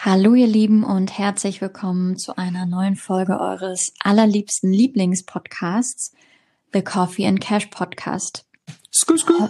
[0.00, 6.12] Hallo ihr Lieben und herzlich willkommen zu einer neuen Folge eures allerliebsten Lieblingspodcasts,
[6.72, 8.46] The Coffee and Cash Podcast.
[8.92, 9.48] Skü, skü.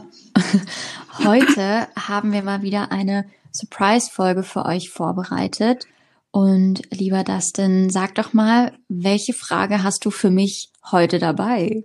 [1.23, 5.85] Heute haben wir mal wieder eine Surprise-Folge für euch vorbereitet.
[6.31, 11.85] Und lieber Dustin, sag doch mal, welche Frage hast du für mich heute dabei?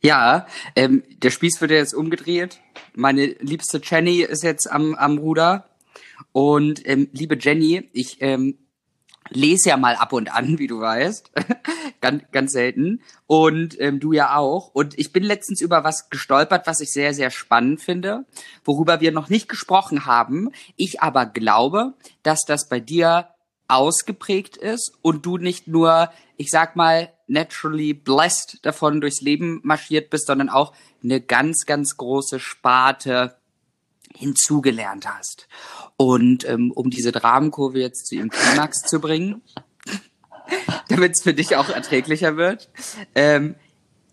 [0.00, 0.46] Ja,
[0.76, 2.60] ähm, der Spieß wird ja jetzt umgedreht.
[2.94, 5.67] Meine liebste Jenny ist jetzt am, am Ruder.
[6.32, 8.58] Und ähm, liebe Jenny, ich ähm,
[9.30, 11.32] lese ja mal ab und an, wie du weißt,
[12.00, 13.02] ganz, ganz selten.
[13.26, 14.68] Und ähm, du ja auch.
[14.72, 18.24] Und ich bin letztens über was gestolpert, was ich sehr, sehr spannend finde,
[18.64, 20.50] worüber wir noch nicht gesprochen haben.
[20.76, 23.28] Ich aber glaube, dass das bei dir
[23.68, 30.08] ausgeprägt ist und du nicht nur, ich sag mal, naturally blessed davon durchs Leben marschiert
[30.08, 30.72] bist, sondern auch
[31.04, 33.37] eine ganz, ganz große Sparte
[34.14, 35.48] hinzugelernt hast.
[35.96, 39.42] Und ähm, um diese Dramenkurve jetzt zu ihrem Klimax zu bringen,
[40.88, 42.70] damit es für dich auch erträglicher wird,
[43.14, 43.54] ähm,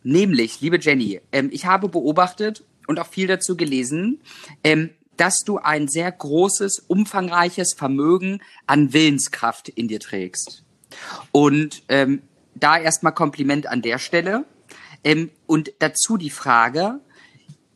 [0.04, 4.22] nämlich, liebe Jenny, ähm, ich habe beobachtet und auch viel dazu gelesen,
[4.64, 10.64] ähm, dass du ein sehr großes, umfangreiches Vermögen an Willenskraft in dir trägst.
[11.32, 12.22] Und ähm,
[12.54, 14.46] da erstmal Kompliment an der Stelle.
[15.04, 17.00] Ähm, und dazu die Frage,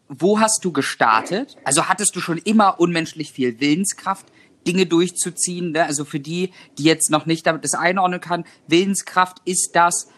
[0.09, 1.55] wo hast du gestartet?
[1.63, 4.25] Also hattest du schon immer unmenschlich viel Willenskraft,
[4.67, 5.71] Dinge durchzuziehen?
[5.71, 5.85] Ne?
[5.85, 10.09] Also für die, die jetzt noch nicht damit das einordnen kann, Willenskraft ist das,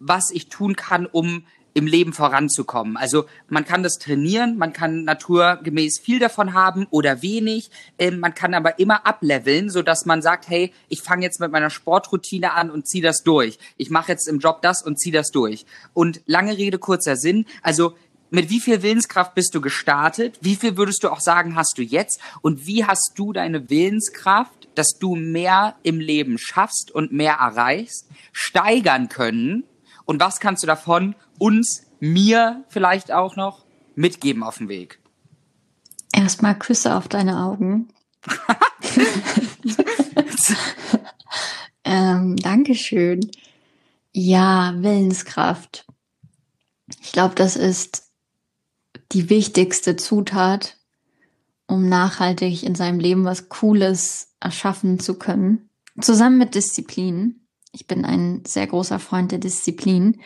[0.00, 1.44] was ich tun kann, um
[1.76, 2.96] im Leben voranzukommen.
[2.96, 7.70] Also man kann das trainieren, man kann naturgemäß viel davon haben oder wenig.
[7.98, 11.52] Ähm, man kann aber immer ableveln, so dass man sagt, hey, ich fange jetzt mit
[11.52, 13.58] meiner Sportroutine an und ziehe das durch.
[13.76, 15.66] Ich mache jetzt im Job das und ziehe das durch.
[15.92, 17.44] Und lange Rede kurzer Sinn.
[17.60, 17.94] Also
[18.30, 20.38] mit wie viel Willenskraft bist du gestartet?
[20.40, 22.20] Wie viel würdest du auch sagen, hast du jetzt?
[22.42, 28.06] Und wie hast du deine Willenskraft, dass du mehr im Leben schaffst und mehr erreichst,
[28.32, 29.64] steigern können?
[30.04, 34.98] Und was kannst du davon uns, mir vielleicht auch noch mitgeben auf dem Weg?
[36.12, 37.88] Erstmal Küsse auf deine Augen.
[41.84, 43.30] ähm, Dankeschön.
[44.12, 45.86] Ja, Willenskraft.
[47.02, 48.05] Ich glaube, das ist
[49.12, 50.76] die wichtigste Zutat,
[51.66, 55.68] um nachhaltig in seinem Leben was Cooles erschaffen zu können.
[56.00, 57.46] Zusammen mit Disziplin.
[57.72, 60.20] Ich bin ein sehr großer Freund der Disziplin.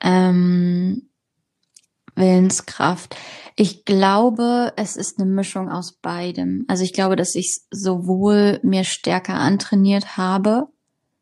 [0.00, 1.08] Ähm,
[2.16, 3.16] Willenskraft.
[3.56, 6.64] Ich glaube, es ist eine Mischung aus beidem.
[6.68, 10.68] Also ich glaube, dass ich sowohl mir stärker antrainiert habe,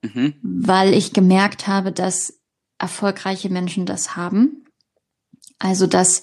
[0.03, 0.35] mhm.
[0.43, 2.39] weil ich gemerkt habe, dass
[2.79, 4.65] erfolgreiche Menschen das haben.
[5.59, 6.23] Also dass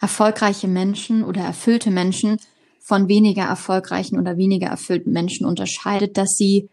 [0.00, 2.38] erfolgreiche Menschen oder erfüllte Menschen
[2.80, 6.70] von weniger erfolgreichen oder weniger erfüllten Menschen unterscheidet, dass sie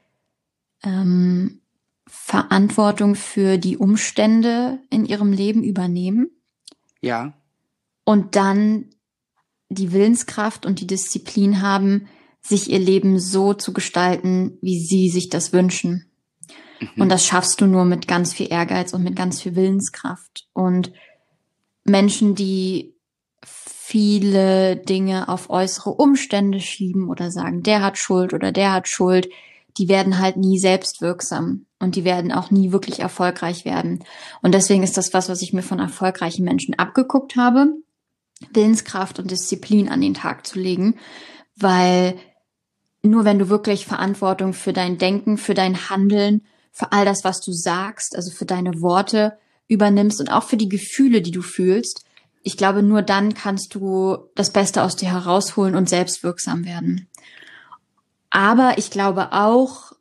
[0.83, 1.59] ähm,
[2.07, 6.29] Verantwortung für die Umstände in ihrem Leben übernehmen.
[7.01, 7.33] Ja.
[8.05, 8.85] Und dann
[9.69, 12.07] die Willenskraft und die Disziplin haben,
[12.41, 16.05] sich ihr Leben so zu gestalten, wie sie sich das wünschen.
[16.79, 17.01] Mhm.
[17.01, 20.47] Und das schaffst du nur mit ganz viel Ehrgeiz und mit ganz viel Willenskraft.
[20.53, 20.93] Und
[21.83, 22.96] Menschen, die
[23.89, 29.29] viele Dinge auf äußere Umstände schieben oder sagen, der hat Schuld oder der hat Schuld,
[29.77, 34.03] die werden halt nie selbstwirksam und die werden auch nie wirklich erfolgreich werden.
[34.41, 37.75] Und deswegen ist das was, was ich mir von erfolgreichen Menschen abgeguckt habe,
[38.51, 40.95] Willenskraft und Disziplin an den Tag zu legen,
[41.55, 42.17] weil
[43.03, 47.39] nur wenn du wirklich Verantwortung für dein Denken, für dein Handeln, für all das, was
[47.39, 49.37] du sagst, also für deine Worte
[49.69, 52.03] übernimmst und auch für die Gefühle, die du fühlst,
[52.47, 57.09] ich glaube, nur dann kannst du das Beste aus dir herausholen und selbstwirksam werden.
[58.29, 59.91] Aber ich glaube auch,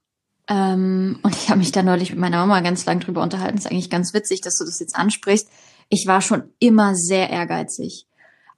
[0.46, 3.66] ähm, und ich habe mich da neulich mit meiner Mama ganz lang drüber unterhalten, ist
[3.66, 5.48] eigentlich ganz witzig, dass du das jetzt ansprichst.
[5.88, 8.06] Ich war schon immer sehr ehrgeizig.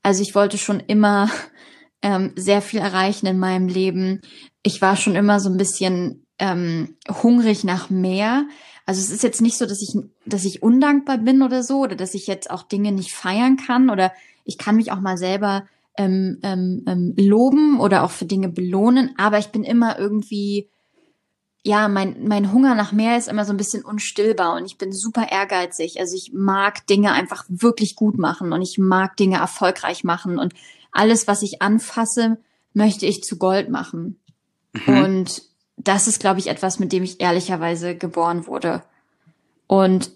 [0.02, 1.30] Also ich wollte schon immer
[2.02, 4.20] ähm, sehr viel erreichen in meinem Leben.
[4.62, 8.44] Ich war schon immer so ein bisschen ähm, hungrig nach mehr.
[8.88, 11.94] Also es ist jetzt nicht so, dass ich, dass ich undankbar bin oder so, oder
[11.94, 14.12] dass ich jetzt auch Dinge nicht feiern kann oder
[14.46, 15.66] ich kann mich auch mal selber
[15.98, 20.70] ähm, ähm, ähm, loben oder auch für Dinge belohnen, aber ich bin immer irgendwie,
[21.62, 24.90] ja, mein, mein Hunger nach mehr ist immer so ein bisschen unstillbar und ich bin
[24.90, 26.00] super ehrgeizig.
[26.00, 30.54] Also ich mag Dinge einfach wirklich gut machen und ich mag Dinge erfolgreich machen und
[30.92, 32.38] alles, was ich anfasse,
[32.72, 34.18] möchte ich zu Gold machen.
[34.72, 35.04] Mhm.
[35.04, 35.47] Und
[35.78, 38.82] das ist, glaube ich, etwas, mit dem ich ehrlicherweise geboren wurde.
[39.66, 40.10] Und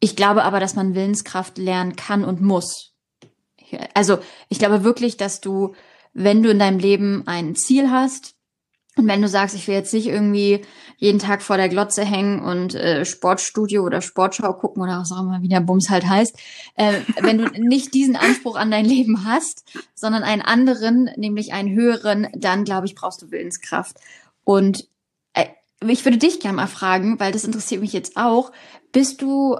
[0.00, 2.92] ich glaube aber, dass man Willenskraft lernen kann und muss.
[3.94, 4.18] Also
[4.48, 5.74] ich glaube wirklich, dass du,
[6.12, 8.36] wenn du in deinem Leben ein Ziel hast,
[8.98, 10.64] Und wenn du sagst, ich will jetzt nicht irgendwie
[10.96, 15.20] jeden Tag vor der Glotze hängen und äh, Sportstudio oder Sportschau gucken oder was auch
[15.20, 16.34] immer, wie der Bums halt heißt,
[16.76, 19.64] äh, wenn du nicht diesen Anspruch an dein Leben hast,
[19.94, 23.98] sondern einen anderen, nämlich einen höheren, dann glaube ich, brauchst du Willenskraft.
[24.46, 24.88] Und
[25.34, 25.46] äh,
[25.84, 28.52] ich würde dich gerne mal fragen, weil das interessiert mich jetzt auch,
[28.92, 29.56] bist du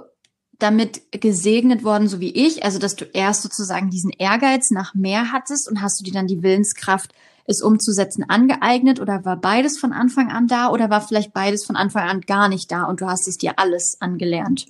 [0.59, 5.33] damit gesegnet worden, so wie ich, also dass du erst sozusagen diesen Ehrgeiz nach mehr
[5.33, 7.13] hattest und hast du dir dann die Willenskraft
[7.45, 11.75] es umzusetzen, angeeignet oder war beides von Anfang an da oder war vielleicht beides von
[11.75, 14.67] Anfang an gar nicht da und du hast es dir alles angelernt?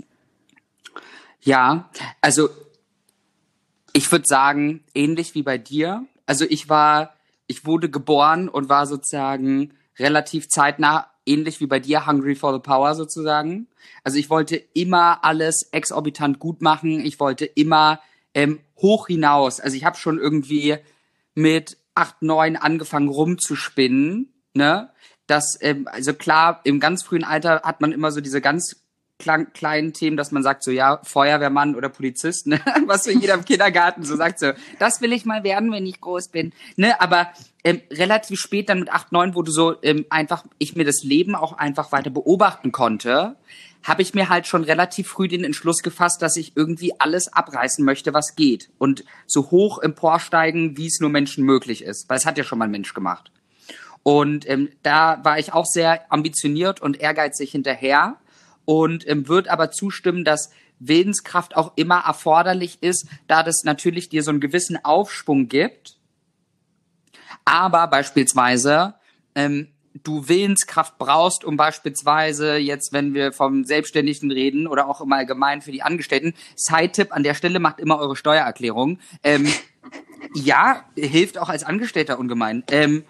[1.41, 1.89] Ja,
[2.21, 2.49] also
[3.93, 6.05] ich würde sagen, ähnlich wie bei dir.
[6.25, 7.13] Also ich war,
[7.45, 12.59] ich wurde geboren und war sozusagen relativ zeitnah, ähnlich wie bei dir, hungry for the
[12.59, 13.67] power sozusagen.
[14.03, 17.05] Also ich wollte immer alles exorbitant gut machen.
[17.05, 17.99] Ich wollte immer
[18.33, 19.59] ähm, hoch hinaus.
[19.59, 20.77] Also ich habe schon irgendwie
[21.35, 24.91] mit acht, neun angefangen rumzuspinnen, ne?
[25.25, 28.86] Das, ähm, also klar, im ganz frühen Alter hat man immer so diese ganz
[29.17, 32.61] kleinen Themen, dass man sagt so, ja, Feuerwehrmann oder Polizist, ne?
[32.85, 35.99] was so jeder im Kindergarten so sagt so, das will ich mal werden, wenn ich
[35.99, 36.99] groß bin, ne?
[37.01, 37.29] Aber
[37.63, 41.03] ähm, relativ spät, dann mit acht, neun, wo du so ähm, einfach, ich mir das
[41.03, 43.35] Leben auch einfach weiter beobachten konnte,
[43.83, 47.83] habe ich mir halt schon relativ früh den Entschluss gefasst, dass ich irgendwie alles abreißen
[47.83, 48.69] möchte, was geht.
[48.77, 52.09] Und so hoch emporsteigen, wie es nur Menschen möglich ist.
[52.09, 53.31] Weil es hat ja schon mal ein Mensch gemacht.
[54.03, 58.17] Und ähm, da war ich auch sehr ambitioniert und ehrgeizig hinterher
[58.67, 64.23] und ähm, wird aber zustimmen, dass Willenskraft auch immer erforderlich ist, da das natürlich dir
[64.23, 65.97] so einen gewissen Aufschwung gibt.
[67.45, 68.95] Aber beispielsweise
[69.35, 69.69] ähm,
[70.03, 75.61] du Willenskraft brauchst, um beispielsweise jetzt, wenn wir vom Selbstständigen reden oder auch im Allgemeinen
[75.61, 78.99] für die Angestellten, Side-Tipp an der Stelle macht immer eure Steuererklärung.
[79.23, 79.47] Ähm,
[80.33, 82.65] ja, hilft auch als Angestellter ungemein.
[82.69, 83.05] Ähm,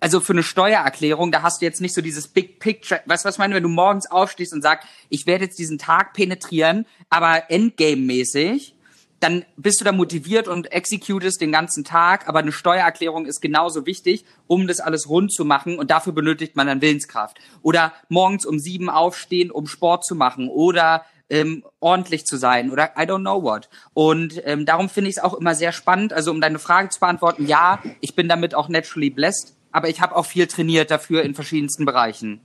[0.00, 3.00] also für eine Steuererklärung, da hast du jetzt nicht so dieses Big Picture.
[3.06, 3.54] Weißt du, was ich meine?
[3.54, 8.74] Wenn du morgens aufstehst und sagst, ich werde jetzt diesen Tag penetrieren, aber Endgame-mäßig,
[9.20, 13.84] dann bist du da motiviert und executest den ganzen Tag, aber eine Steuererklärung ist genauso
[13.84, 17.38] wichtig, um das alles rund zu machen und dafür benötigt man dann Willenskraft.
[17.62, 22.92] Oder morgens um sieben aufstehen, um Sport zu machen oder ähm, ordentlich zu sein oder
[22.96, 23.68] I don't know what.
[23.92, 26.12] Und ähm, darum finde ich es auch immer sehr spannend.
[26.12, 30.00] Also um deine Frage zu beantworten, ja, ich bin damit auch naturally blessed, aber ich
[30.00, 32.40] habe auch viel trainiert dafür in verschiedensten Bereichen.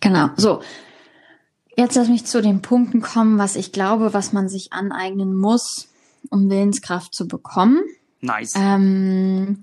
[0.00, 0.62] Genau, so.
[1.76, 5.88] Jetzt lass mich zu den Punkten kommen, was ich glaube, was man sich aneignen muss,
[6.30, 7.82] um Willenskraft zu bekommen.
[8.20, 8.54] Nice.
[8.56, 9.60] Ähm,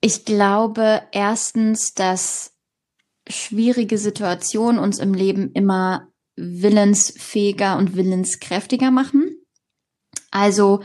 [0.00, 2.52] ich glaube erstens, dass
[3.28, 9.36] schwierige Situationen uns im Leben immer willensfähiger und willenskräftiger machen.
[10.30, 10.82] Also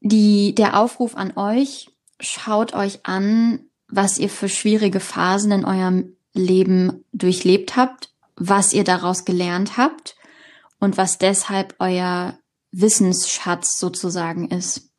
[0.00, 6.16] die, der Aufruf an euch, schaut euch an, was ihr für schwierige Phasen in eurem
[6.32, 10.16] Leben durchlebt habt, was ihr daraus gelernt habt
[10.78, 12.38] und was deshalb euer
[12.72, 14.90] Wissensschatz sozusagen ist.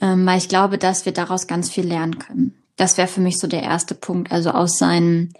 [0.00, 2.62] Ähm, weil ich glaube, dass wir daraus ganz viel lernen können.
[2.76, 4.32] Das wäre für mich so der erste Punkt.
[4.32, 5.34] Also aus seinen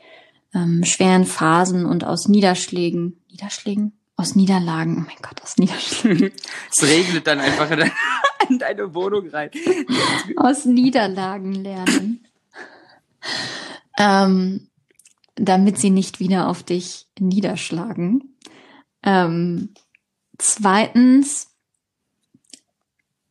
[0.55, 3.21] ähm, schweren Phasen und aus Niederschlägen.
[3.31, 3.93] Niederschlägen?
[4.17, 4.99] Aus Niederlagen.
[4.99, 6.33] Oh mein Gott, aus Niederschlägen.
[6.71, 7.93] es regnet dann einfach in deine,
[8.51, 9.51] in deine Wohnung rein.
[10.37, 12.27] aus Niederlagen lernen.
[13.99, 14.69] Ähm,
[15.37, 18.37] damit sie nicht wieder auf dich niederschlagen.
[19.03, 19.75] Ähm,
[20.43, 21.49] Zweitens,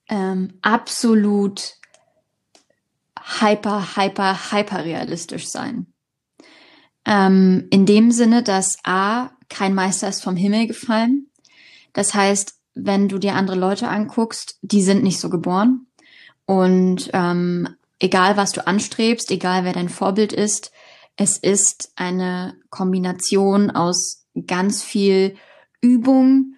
[0.09, 1.73] ähm, absolut
[3.39, 5.87] hyper, hyper, hyper realistisch sein.
[7.05, 11.31] Ähm, in dem Sinne, dass A, kein Meister ist vom Himmel gefallen.
[11.93, 15.87] Das heißt, wenn du dir andere Leute anguckst, die sind nicht so geboren.
[16.45, 20.71] Und ähm, egal, was du anstrebst, egal, wer dein Vorbild ist,
[21.15, 25.35] es ist eine Kombination aus ganz viel
[25.81, 26.55] Übung,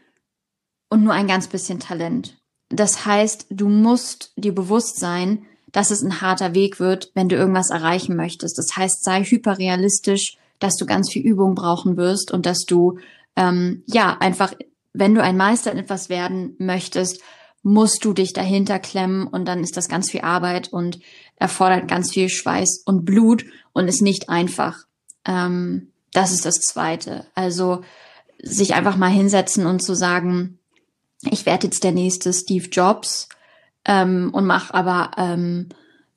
[0.92, 2.38] und nur ein ganz bisschen Talent.
[2.70, 7.38] Das heißt, du musst dir bewusst sein, dass es ein harter Weg wird, wenn du
[7.38, 8.58] irgendwas erreichen möchtest.
[8.58, 13.00] Das heißt, sei hyperrealistisch, dass du ganz viel Übung brauchen wirst und dass du
[13.38, 14.54] ähm, ja einfach,
[14.94, 17.22] wenn du ein Meister in etwas werden möchtest,
[17.64, 21.00] musst du dich dahinter klemmen und dann ist das ganz viel Arbeit und
[21.42, 24.86] erfordert ganz viel Schweiß und Blut und ist nicht einfach.
[25.26, 27.26] Ähm, das ist das Zweite.
[27.34, 27.82] Also
[28.42, 30.60] sich einfach mal hinsetzen und zu sagen,
[31.24, 33.28] ich werde jetzt der nächste Steve Jobs
[33.86, 35.70] ähm, und mache aber ähm,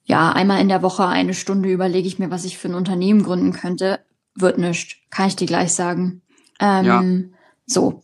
[0.05, 3.23] ja einmal in der Woche eine Stunde überlege ich mir, was ich für ein Unternehmen
[3.23, 4.01] gründen könnte.
[4.35, 6.23] Wird nicht, kann ich dir gleich sagen.
[6.61, 7.39] Ähm, ja.
[7.67, 8.03] So,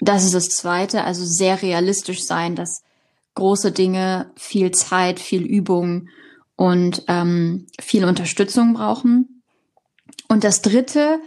[0.00, 1.04] das ist das Zweite.
[1.04, 2.82] Also sehr realistisch sein, dass
[3.34, 6.08] große Dinge viel Zeit, viel Übung
[6.56, 9.42] und ähm, viel Unterstützung brauchen.
[10.28, 11.20] Und das Dritte,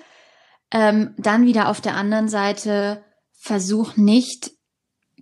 [0.72, 4.52] ähm, dann wieder auf der anderen Seite, versuch nicht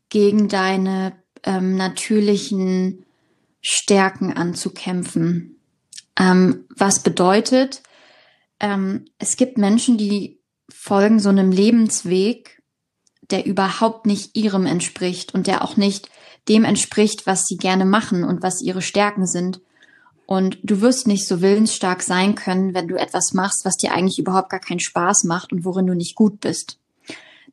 [0.09, 3.05] gegen deine ähm, natürlichen
[3.61, 5.59] Stärken anzukämpfen.
[6.19, 7.81] Ähm, was bedeutet,
[8.59, 12.61] ähm, es gibt Menschen, die folgen so einem Lebensweg,
[13.21, 16.09] der überhaupt nicht ihrem entspricht und der auch nicht
[16.47, 19.61] dem entspricht, was sie gerne machen und was ihre Stärken sind.
[20.25, 24.19] Und du wirst nicht so willensstark sein können, wenn du etwas machst, was dir eigentlich
[24.19, 26.79] überhaupt gar keinen Spaß macht und worin du nicht gut bist.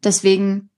[0.05, 0.71] Deswegen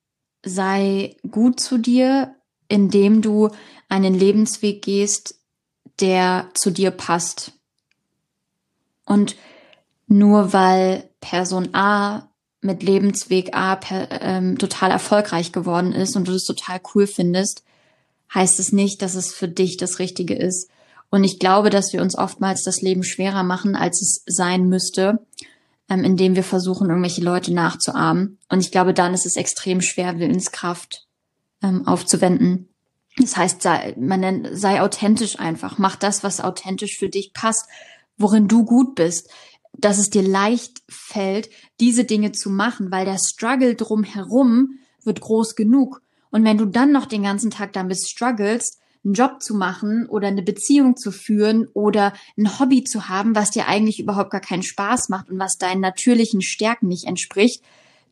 [0.44, 2.34] sei gut zu dir,
[2.68, 3.50] indem du
[3.88, 5.34] einen Lebensweg gehst,
[6.00, 7.52] der zu dir passt.
[9.04, 9.36] Und
[10.06, 12.28] nur weil Person A
[12.60, 17.64] mit Lebensweg A per, ähm, total erfolgreich geworden ist und du das total cool findest,
[18.34, 20.70] heißt es nicht, dass es für dich das Richtige ist.
[21.10, 25.26] Und ich glaube, dass wir uns oftmals das Leben schwerer machen, als es sein müsste,
[25.88, 28.38] ähm, indem wir versuchen, irgendwelche Leute nachzuahmen.
[28.48, 31.06] Und ich glaube, dann ist es extrem schwer, Willenskraft
[31.62, 32.68] ähm, aufzuwenden.
[33.18, 35.78] Das heißt, sei, man nennt, sei authentisch einfach.
[35.78, 37.66] Mach das, was authentisch für dich passt,
[38.16, 39.28] worin du gut bist.
[39.72, 45.56] Dass es dir leicht fällt, diese Dinge zu machen, weil der Struggle drumherum wird groß
[45.56, 46.02] genug.
[46.30, 50.28] Und wenn du dann noch den ganzen Tag damit strugglest, einen Job zu machen oder
[50.28, 54.62] eine Beziehung zu führen oder ein Hobby zu haben, was dir eigentlich überhaupt gar keinen
[54.62, 57.62] Spaß macht und was deinen natürlichen Stärken nicht entspricht,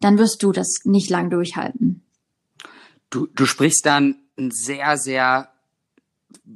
[0.00, 2.02] dann wirst du das nicht lang durchhalten.
[3.10, 5.50] Du, du sprichst dann einen sehr, sehr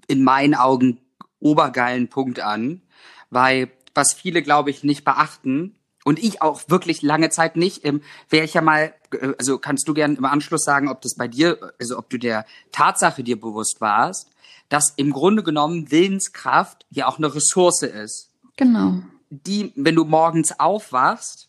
[0.07, 0.99] in meinen Augen
[1.41, 2.83] obergeilen Punkt an,
[3.31, 7.85] weil was viele, glaube ich, nicht beachten, und ich auch wirklich lange Zeit nicht.
[7.85, 11.15] Ähm, Wäre ich ja mal, äh, also kannst du gerne im Anschluss sagen, ob das
[11.15, 14.29] bei dir, also ob du der Tatsache dir bewusst warst,
[14.69, 18.31] dass im Grunde genommen Willenskraft ja auch eine Ressource ist.
[18.57, 19.03] Genau.
[19.31, 21.49] Die, wenn du morgens aufwachst,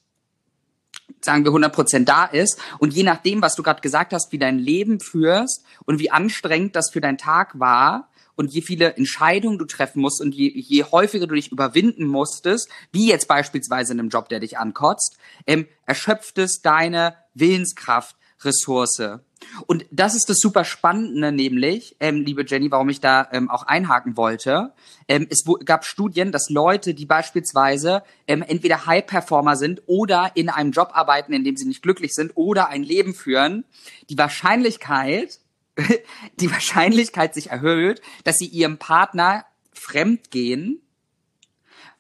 [1.22, 4.38] sagen wir 100 Prozent da ist und je nachdem, was du gerade gesagt hast, wie
[4.38, 9.58] dein Leben führst und wie anstrengend das für deinen Tag war, und je viele Entscheidungen
[9.58, 14.00] du treffen musst und je, je häufiger du dich überwinden musstest, wie jetzt beispielsweise in
[14.00, 19.20] einem Job, der dich ankotzt, ähm, erschöpft es deine Willenskraft, Ressource.
[19.68, 23.64] Und das ist das super Spannende, nämlich, ähm, liebe Jenny, warum ich da ähm, auch
[23.64, 24.74] einhaken wollte.
[25.08, 30.72] Ähm, es gab Studien, dass Leute, die beispielsweise ähm, entweder High-Performer sind oder in einem
[30.72, 33.66] Job arbeiten, in dem sie nicht glücklich sind oder ein Leben führen,
[34.10, 35.40] die Wahrscheinlichkeit,
[36.40, 40.82] die Wahrscheinlichkeit sich erhöht, dass sie ihrem Partner fremd gehen,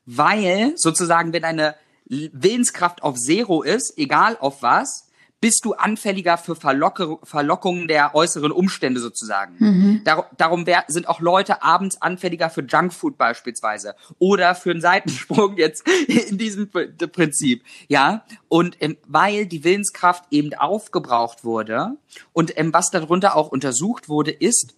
[0.06, 1.76] weil sozusagen, wenn eine
[2.06, 5.10] Willenskraft auf Zero ist, egal auf was,
[5.44, 9.56] bist du anfälliger für Verlocke, Verlockungen der äußeren Umstände sozusagen.
[9.60, 10.02] Mhm.
[10.06, 15.58] Dar darum wär, sind auch Leute abends anfälliger für Junkfood beispielsweise oder für einen Seitensprung
[15.58, 17.62] jetzt in diesem Prinzip.
[17.90, 21.98] Ja, und ähm, weil die Willenskraft eben aufgebraucht wurde
[22.32, 24.76] und ähm, was darunter auch untersucht wurde, ist,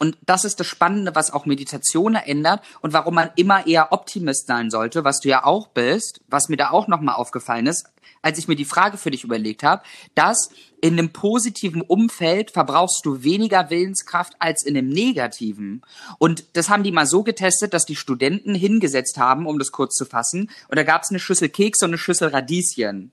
[0.00, 4.48] und das ist das Spannende, was auch Meditation ändert und warum man immer eher Optimist
[4.48, 7.86] sein sollte, was du ja auch bist, was mir da auch nochmal aufgefallen ist
[8.22, 9.82] als ich mir die Frage für dich überlegt habe,
[10.14, 15.82] dass in einem positiven Umfeld verbrauchst du weniger Willenskraft als in einem negativen.
[16.18, 19.94] Und das haben die mal so getestet, dass die Studenten hingesetzt haben, um das kurz
[19.94, 20.50] zu fassen.
[20.68, 23.12] Und da gab es eine Schüssel Keks und eine Schüssel Radieschen.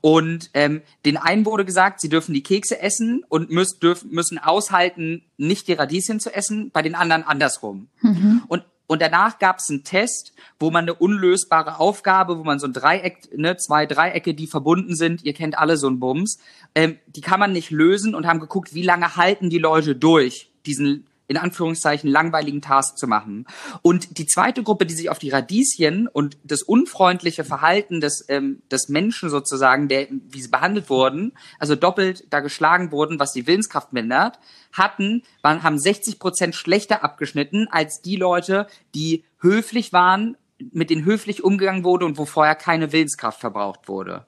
[0.00, 4.38] Und ähm, den einen wurde gesagt, sie dürfen die Kekse essen und müssen, dürfen, müssen
[4.38, 7.88] aushalten, nicht die Radieschen zu essen, bei den anderen andersrum.
[8.00, 8.42] Mhm.
[8.48, 12.66] Und und danach gab es einen Test, wo man eine unlösbare Aufgabe, wo man so
[12.66, 16.38] ein Dreieck, ne, zwei Dreiecke, die verbunden sind, ihr kennt alle so einen Bums,
[16.74, 20.50] ähm, die kann man nicht lösen und haben geguckt, wie lange halten die Leute durch,
[20.64, 23.46] diesen in Anführungszeichen langweiligen Task zu machen.
[23.82, 28.62] Und die zweite Gruppe, die sich auf die Radieschen und das unfreundliche Verhalten des, ähm,
[28.70, 33.46] des Menschen sozusagen, der, wie sie behandelt wurden, also doppelt da geschlagen wurden, was die
[33.46, 34.38] Willenskraft mindert,
[34.72, 40.36] hatten, waren, haben 60 Prozent schlechter abgeschnitten als die Leute, die höflich waren,
[40.72, 44.26] mit denen höflich umgegangen wurde und wo vorher keine Willenskraft verbraucht wurde.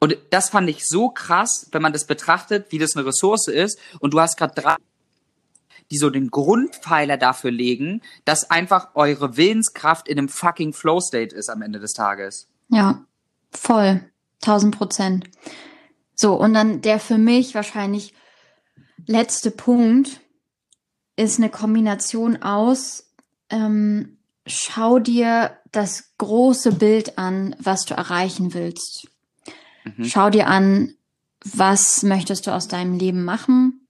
[0.00, 3.78] Und das fand ich so krass, wenn man das betrachtet, wie das eine Ressource ist.
[4.00, 4.76] Und du hast gerade drei
[5.94, 11.48] die so den Grundpfeiler dafür legen, dass einfach eure Willenskraft in einem fucking Flow-State ist
[11.48, 12.48] am Ende des Tages.
[12.68, 13.04] Ja,
[13.52, 14.00] voll.
[14.40, 15.30] Tausend Prozent.
[16.16, 18.12] So, und dann der für mich wahrscheinlich
[19.06, 20.20] letzte Punkt
[21.14, 23.12] ist eine Kombination aus,
[23.50, 29.06] ähm, schau dir das große Bild an, was du erreichen willst.
[29.84, 30.04] Mhm.
[30.06, 30.94] Schau dir an,
[31.44, 33.86] was möchtest du aus deinem Leben machen?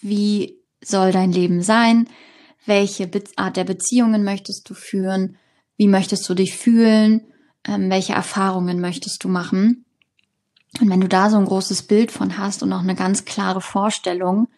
[0.00, 2.08] Wie soll dein Leben sein?
[2.66, 5.36] welche Be Art der Beziehungen möchtest du führen,
[5.76, 7.22] wie möchtest du dich fühlen,
[7.64, 9.84] ähm, welche Erfahrungen möchtest du machen.
[10.80, 13.60] Und wenn du da so ein großes Bild von hast und auch eine ganz klare
[13.60, 14.48] Vorstellung,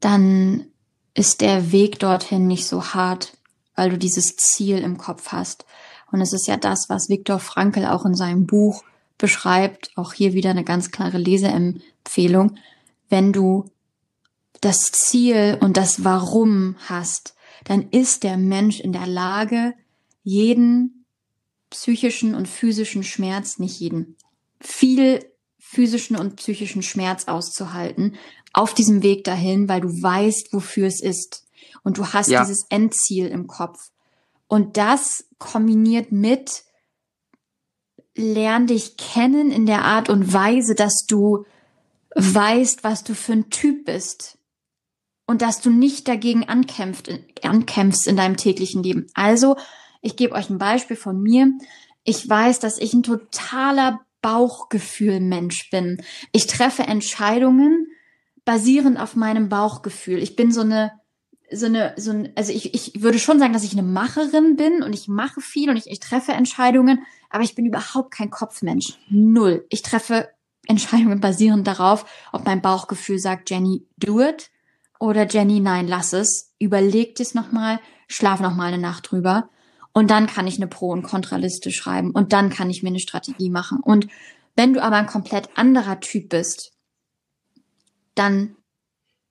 [0.00, 0.66] dann
[1.14, 3.36] ist der Weg dorthin nicht so hart,
[3.76, 5.64] weil du dieses Ziel im Kopf hast.
[6.10, 8.82] Und es ist ja das, was Viktor Frankl auch in seinem Buch
[9.18, 12.56] beschreibt, auch hier wieder eine ganz klare Leseempfehlung,
[13.08, 13.70] wenn du
[14.60, 17.34] das Ziel und das Warum hast,
[17.64, 19.74] dann ist der Mensch in der Lage,
[20.22, 21.04] jeden
[21.70, 24.16] psychischen und physischen Schmerz, nicht jeden,
[24.60, 25.24] viel
[25.58, 28.16] physischen und psychischen Schmerz auszuhalten
[28.52, 31.44] auf diesem Weg dahin, weil du weißt, wofür es ist.
[31.82, 32.40] Und du hast ja.
[32.40, 33.90] dieses Endziel im Kopf.
[34.46, 36.64] Und das kombiniert mit,
[38.14, 41.44] lern dich kennen in der Art und Weise, dass du
[42.14, 44.37] weißt, was du für ein Typ bist.
[45.28, 47.10] Und dass du nicht dagegen ankämpft,
[47.42, 49.08] ankämpfst in deinem täglichen Leben.
[49.12, 49.58] Also,
[50.00, 51.52] ich gebe euch ein Beispiel von mir.
[52.02, 56.02] Ich weiß, dass ich ein totaler Bauchgefühl-Mensch bin.
[56.32, 57.88] Ich treffe Entscheidungen
[58.46, 60.22] basierend auf meinem Bauchgefühl.
[60.22, 60.92] Ich bin so eine
[61.50, 64.82] so eine, so ein, also ich, ich würde schon sagen, dass ich eine Macherin bin
[64.82, 68.98] und ich mache viel und ich, ich treffe Entscheidungen, aber ich bin überhaupt kein Kopfmensch.
[69.08, 69.66] Null.
[69.68, 70.28] Ich treffe
[70.66, 74.50] Entscheidungen basierend darauf, ob mein Bauchgefühl sagt, Jenny, do it
[74.98, 76.52] oder Jenny, nein, lass es.
[76.58, 79.48] Überleg es nochmal, schlaf nochmal eine Nacht drüber
[79.92, 83.00] und dann kann ich eine Pro- und Kontraliste schreiben und dann kann ich mir eine
[83.00, 83.80] Strategie machen.
[83.80, 84.08] Und
[84.56, 86.72] wenn du aber ein komplett anderer Typ bist,
[88.14, 88.56] dann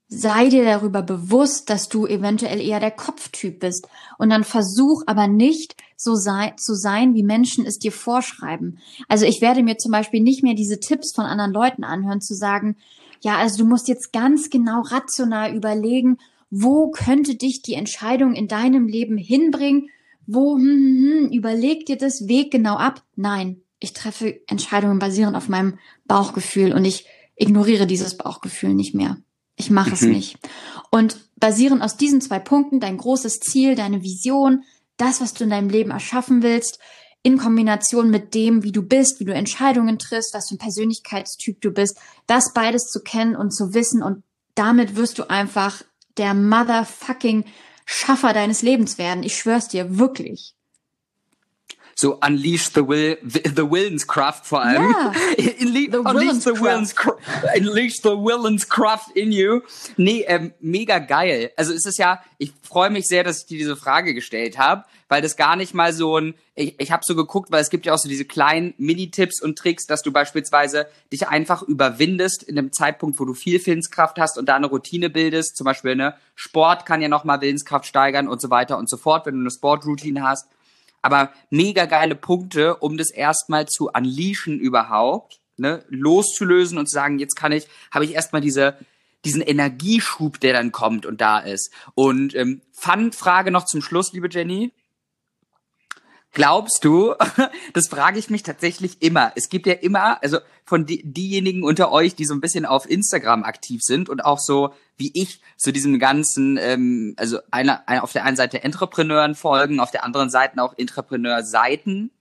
[0.08, 3.88] sei dir darüber bewusst, dass du eventuell eher der Kopftyp bist.
[4.16, 8.78] Und dann versuch aber nicht so sei, zu sein, wie Menschen es dir vorschreiben.
[9.06, 12.34] Also ich werde mir zum Beispiel nicht mehr diese Tipps von anderen Leuten anhören, zu
[12.34, 12.76] sagen,
[13.20, 16.18] ja, also du musst jetzt ganz genau rational überlegen,
[16.50, 19.90] wo könnte dich die Entscheidung in deinem Leben hinbringen?
[20.26, 23.02] Wo, hm, hm, hm, überleg dir das Weg genau ab.
[23.16, 29.18] Nein, ich treffe Entscheidungen basierend auf meinem Bauchgefühl und ich ignoriere dieses Bauchgefühl nicht mehr.
[29.56, 30.12] Ich mache es mhm.
[30.12, 30.38] nicht.
[30.90, 34.64] Und basierend aus diesen zwei Punkten, dein großes Ziel, deine Vision,
[34.96, 36.78] das, was du in deinem Leben erschaffen willst,
[37.22, 41.60] in Kombination mit dem, wie du bist, wie du Entscheidungen triffst, was für ein Persönlichkeitstyp
[41.60, 44.22] du bist, das beides zu kennen und zu wissen und
[44.54, 45.82] damit wirst du einfach
[46.16, 47.44] der motherfucking
[47.86, 49.22] Schaffer deines Lebens werden.
[49.22, 50.54] Ich schwör's dir, wirklich
[51.98, 54.94] so unleash the will the, the Willenskraft vor allem.
[54.94, 56.94] Yeah, the unleash the Willens
[57.56, 59.62] unleash the Willenskraft in you.
[59.96, 61.50] Nee, ähm, mega geil.
[61.56, 64.84] Also es ist ja, ich freue mich sehr, dass ich dir diese Frage gestellt habe,
[65.08, 67.84] weil das gar nicht mal so ein ich, ich habe so geguckt, weil es gibt
[67.84, 72.58] ja auch so diese kleinen Mini-Tipps und Tricks, dass du beispielsweise dich einfach überwindest in
[72.58, 75.56] einem Zeitpunkt, wo du viel Willenskraft hast und da eine Routine bildest.
[75.56, 79.26] Zum Beispiel, ne, Sport kann ja nochmal Willenskraft steigern und so weiter und so fort,
[79.26, 80.46] wenn du eine Sportroutine hast
[81.02, 87.18] aber mega geile Punkte, um das erstmal zu unleashen überhaupt, ne, loszulösen und zu sagen,
[87.18, 88.78] jetzt kann ich, habe ich erstmal diese
[89.24, 91.72] diesen Energieschub, der dann kommt und da ist.
[91.94, 94.72] Und ähm, Fun-Frage noch zum Schluss, liebe Jenny.
[96.38, 97.16] Glaubst du,
[97.72, 99.32] das frage ich mich tatsächlich immer.
[99.34, 102.88] Es gibt ja immer, also von die, diejenigen unter euch, die so ein bisschen auf
[102.88, 108.04] Instagram aktiv sind und auch so wie ich zu diesem ganzen, ähm, also einer, einer
[108.04, 112.12] auf der einen Seite Entrepreneuren folgen, auf der anderen Seite auch Entrepreneur-Seiten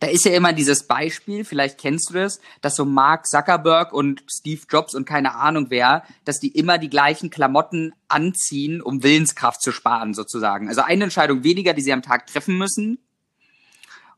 [0.00, 4.22] da ist ja immer dieses Beispiel, vielleicht kennst du das, dass so Mark Zuckerberg und
[4.28, 9.62] Steve Jobs und keine Ahnung wer, dass die immer die gleichen Klamotten anziehen, um Willenskraft
[9.62, 10.68] zu sparen sozusagen.
[10.68, 12.98] Also eine Entscheidung weniger, die sie am Tag treffen müssen,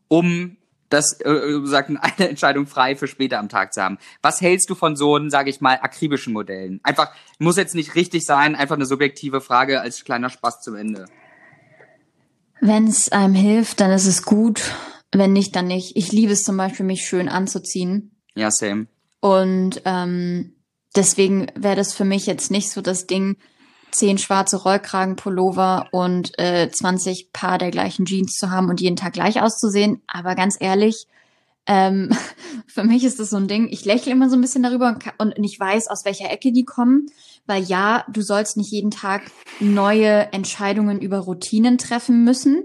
[0.09, 0.57] um
[0.89, 3.99] das äh, sagen eine Entscheidung frei für später am Tag zu haben.
[4.23, 6.81] Was hältst du von so, sage ich mal, akribischen Modellen?
[6.83, 11.07] Einfach muss jetzt nicht richtig sein, einfach eine subjektive Frage als kleiner Spaß zum Ende.
[12.61, 14.73] Wenn es einem hilft, dann ist es gut.
[15.13, 15.97] Wenn nicht, dann nicht.
[15.97, 18.17] Ich liebe es zum Beispiel, mich schön anzuziehen.
[18.35, 18.87] Ja, same.
[19.21, 20.55] Und ähm,
[20.95, 23.37] deswegen wäre das für mich jetzt nicht so das Ding,
[23.93, 29.15] zehn schwarze Rollkragenpullover und äh, 20 Paar der gleichen Jeans zu haben und jeden Tag
[29.15, 30.03] gleich auszusehen.
[30.07, 31.07] Aber ganz ehrlich,
[31.67, 32.11] ähm,
[32.67, 35.37] für mich ist das so ein Ding, ich lächle immer so ein bisschen darüber und,
[35.37, 37.07] und ich weiß, aus welcher Ecke die kommen.
[37.47, 39.23] Weil ja, du sollst nicht jeden Tag
[39.61, 42.65] neue Entscheidungen über Routinen treffen müssen.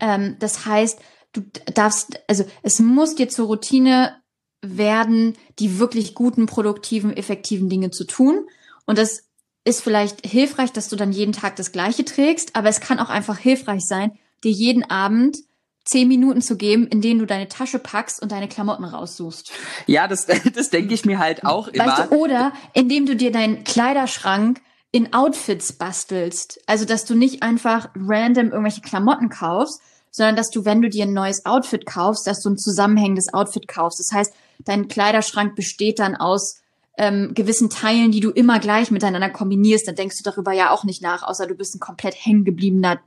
[0.00, 0.98] Ähm, das heißt,
[1.32, 1.42] du
[1.74, 4.16] darfst, also es muss dir zur Routine
[4.62, 8.46] werden, die wirklich guten, produktiven, effektiven Dinge zu tun.
[8.86, 9.24] Und das
[9.64, 13.08] ist vielleicht hilfreich, dass du dann jeden Tag das Gleiche trägst, aber es kann auch
[13.08, 15.38] einfach hilfreich sein, dir jeden Abend
[15.84, 19.52] zehn Minuten zu geben, in denen du deine Tasche packst und deine Klamotten raussuchst.
[19.86, 22.06] Ja, das, das denke ich mir halt auch weißt immer.
[22.08, 24.60] Du, oder indem du dir deinen Kleiderschrank
[24.94, 26.60] in Outfits bastelst.
[26.66, 29.80] Also, dass du nicht einfach random irgendwelche Klamotten kaufst,
[30.12, 33.66] sondern dass du, wenn du dir ein neues Outfit kaufst, dass du ein zusammenhängendes Outfit
[33.66, 33.98] kaufst.
[33.98, 36.60] Das heißt, dein Kleiderschrank besteht dann aus
[36.96, 39.88] ähm, gewissen Teilen, die du immer gleich miteinander kombinierst.
[39.88, 43.00] Dann denkst du darüber ja auch nicht nach, außer du bist ein komplett hängengebliebener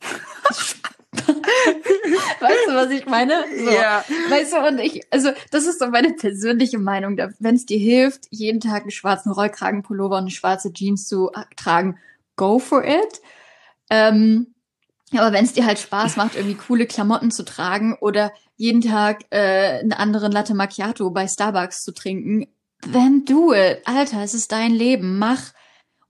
[2.40, 3.44] weißt du, was ich meine?
[3.56, 3.70] So.
[3.70, 4.04] Ja.
[4.28, 7.18] Weißt du, und ich, also das ist so meine persönliche Meinung.
[7.38, 11.98] Wenn es dir hilft, jeden Tag einen schwarzen Rollkragenpullover und eine schwarze Jeans zu tragen,
[12.36, 13.20] go for it.
[13.90, 14.54] Ähm,
[15.12, 19.24] aber wenn es dir halt Spaß macht, irgendwie coole Klamotten zu tragen oder jeden Tag
[19.30, 22.46] äh, einen anderen Latte Macchiato bei Starbucks zu trinken,
[22.92, 23.80] then do it.
[23.86, 25.18] Alter, es ist dein Leben.
[25.18, 25.52] Mach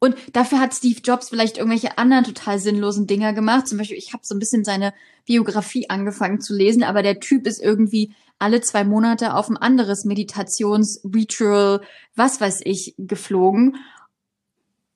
[0.01, 3.67] und dafür hat Steve Jobs vielleicht irgendwelche anderen total sinnlosen Dinger gemacht.
[3.67, 4.95] Zum Beispiel, ich habe so ein bisschen seine
[5.27, 10.05] Biografie angefangen zu lesen, aber der Typ ist irgendwie alle zwei Monate auf ein anderes
[10.05, 11.81] Meditations-Ritual,
[12.15, 13.77] was weiß ich, geflogen.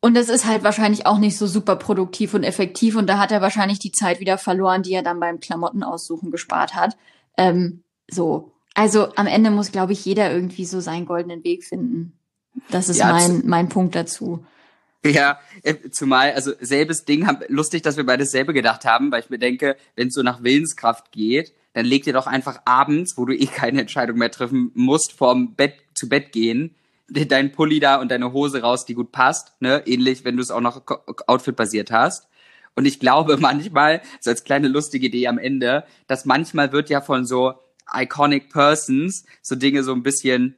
[0.01, 2.97] Und das ist halt wahrscheinlich auch nicht so super produktiv und effektiv.
[2.97, 6.75] Und da hat er wahrscheinlich die Zeit wieder verloren, die er dann beim Klamottenaussuchen gespart
[6.75, 6.97] hat.
[7.37, 8.53] Ähm, so.
[8.75, 12.13] Also am Ende muss, glaube ich, jeder irgendwie so seinen goldenen Weg finden.
[12.71, 14.45] Das ist ja, mein, mein Punkt dazu.
[15.05, 19.31] Ja, äh, zumal, also selbes Ding, lustig, dass wir beide dasselbe gedacht haben, weil ich
[19.31, 23.25] mir denke, wenn es so nach Willenskraft geht, dann leg dir doch einfach abends, wo
[23.25, 26.77] du eh keine Entscheidung mehr treffen musst, vorm Bett zu Bett gehen,
[27.09, 29.83] dein Pulli da und deine Hose raus, die gut passt, ne?
[29.87, 30.83] Ähnlich, wenn du es auch noch
[31.27, 32.29] Outfit-basiert hast.
[32.75, 37.01] Und ich glaube manchmal, so als kleine lustige Idee am Ende, dass manchmal wird ja
[37.01, 37.55] von so
[37.93, 40.57] iconic Persons so Dinge so ein bisschen,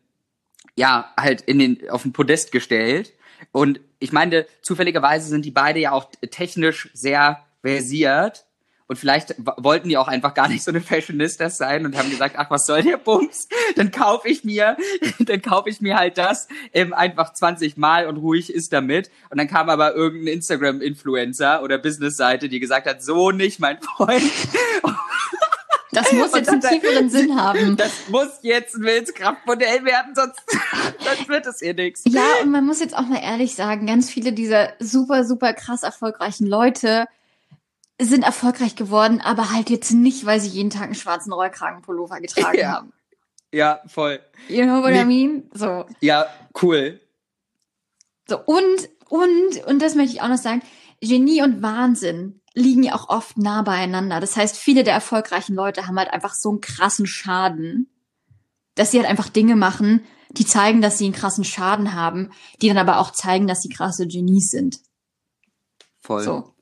[0.76, 3.12] ja, halt in den, auf den Podest gestellt.
[3.50, 8.45] Und ich meine, zufälligerweise sind die beide ja auch technisch sehr versiert.
[8.87, 12.35] Und vielleicht wollten die auch einfach gar nicht so eine Fashionistas sein und haben gesagt,
[12.37, 13.49] ach, was soll der Bums?
[13.77, 14.77] Dann kaufe ich mir,
[15.21, 19.11] dann kaufe ich mir halt das ähm, einfach 20 Mal und ruhig ist damit.
[19.31, 24.31] Und dann kam aber irgendein Instagram-Influencer oder Business-Seite, die gesagt hat, so nicht, mein Freund.
[25.94, 27.76] Das muss jetzt einen tieferen Sinn haben.
[27.76, 30.40] Das muss jetzt ein Willenskraftmodell werden, sonst,
[30.98, 32.02] sonst wird es ihr nichts.
[32.07, 35.83] Ja, und man muss jetzt auch mal ehrlich sagen, ganz viele dieser super, super krass
[35.83, 37.07] erfolgreichen Leute
[38.00, 42.59] sind erfolgreich geworden, aber halt jetzt nicht, weil sie jeden Tag einen schwarzen Rollkragenpullover getragen
[42.61, 42.72] ja.
[42.72, 42.92] haben.
[43.52, 44.20] Ja, voll.
[44.48, 45.02] You know what nee.
[45.02, 45.50] I mean?
[45.52, 45.87] So.
[46.00, 46.26] Ja,
[46.61, 47.00] cool.
[48.28, 50.62] So, und, und, und das möchte ich auch noch sagen,
[51.00, 54.21] Genie und Wahnsinn liegen ja auch oft nah beieinander.
[54.21, 57.88] Das heißt, viele der erfolgreichen Leute haben halt einfach so einen krassen Schaden,
[58.75, 62.31] dass sie halt einfach Dinge machen, die zeigen, dass sie einen krassen Schaden haben,
[62.62, 64.81] die dann aber auch zeigen, dass sie krasse Genies sind.
[66.01, 66.23] Voll.
[66.23, 66.55] So.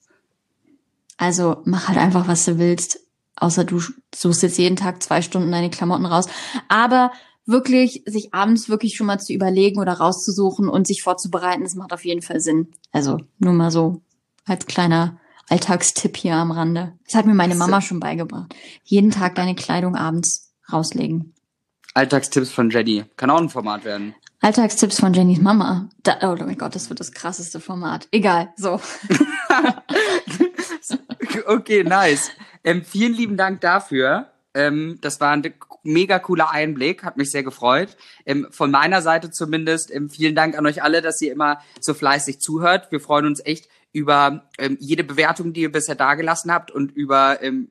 [1.16, 3.00] Also mach halt einfach, was du willst.
[3.36, 3.80] Außer du
[4.14, 6.26] suchst jetzt jeden Tag zwei Stunden deine Klamotten raus.
[6.68, 7.12] Aber
[7.46, 11.92] wirklich, sich abends wirklich schon mal zu überlegen oder rauszusuchen und sich vorzubereiten, das macht
[11.92, 12.68] auf jeden Fall Sinn.
[12.92, 14.02] Also nur mal so
[14.44, 16.92] als kleiner Alltagstipp hier am Rande.
[17.04, 18.54] Das hat mir meine Mama schon beigebracht.
[18.84, 21.34] Jeden Tag deine Kleidung abends rauslegen.
[21.94, 23.04] Alltagstipps von Jenny.
[23.16, 24.14] Kann auch ein Format werden.
[24.42, 25.88] Alltagstipps von Jennys Mama.
[26.02, 28.08] Da, oh mein Gott, das wird das krasseste Format.
[28.10, 28.72] Egal, so.
[31.46, 32.32] okay, nice.
[32.64, 34.32] Ähm, vielen lieben Dank dafür.
[34.52, 37.96] Ähm, das war ein mega cooler Einblick, hat mich sehr gefreut.
[38.26, 41.94] Ähm, von meiner Seite zumindest ähm, vielen Dank an euch alle, dass ihr immer so
[41.94, 42.90] fleißig zuhört.
[42.90, 47.42] Wir freuen uns echt über ähm, jede Bewertung, die ihr bisher dagelassen habt und über
[47.42, 47.68] ähm,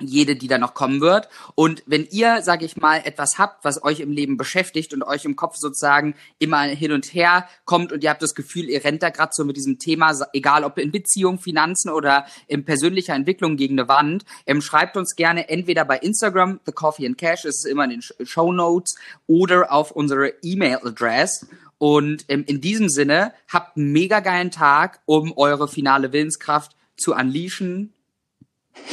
[0.00, 1.28] jede, die da noch kommen wird.
[1.54, 5.24] Und wenn ihr, sage ich mal, etwas habt, was euch im Leben beschäftigt und euch
[5.24, 9.02] im Kopf sozusagen immer hin und her kommt und ihr habt das Gefühl, ihr rennt
[9.02, 13.56] da gerade so mit diesem Thema, egal ob in Beziehung, Finanzen oder in persönlicher Entwicklung
[13.56, 17.66] gegen eine Wand, ähm, schreibt uns gerne entweder bei Instagram, The Coffee and Cash, ist
[17.66, 21.46] immer in den Show Notes, oder auf unsere E-Mail-Adress.
[21.82, 27.12] Und ähm, in diesem Sinne, habt einen mega geilen Tag, um eure finale Willenskraft zu
[27.12, 27.92] unleashen.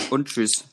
[0.10, 0.64] Und tschüss.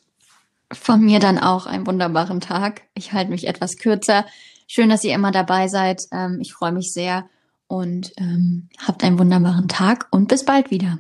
[0.73, 2.85] Von mir dann auch einen wunderbaren Tag.
[2.95, 4.25] Ich halte mich etwas kürzer.
[4.67, 6.05] Schön, dass ihr immer dabei seid.
[6.11, 7.29] Ähm, ich freue mich sehr
[7.67, 10.99] und ähm, habt einen wunderbaren Tag und bis bald wieder.